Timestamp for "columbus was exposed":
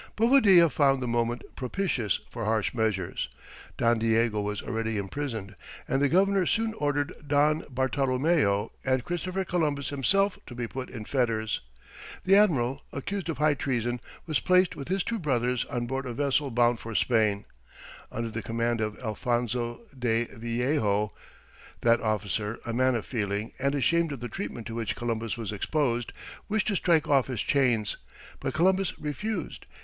24.95-26.11